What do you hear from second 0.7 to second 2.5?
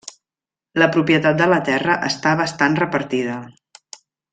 La propietat de la terra està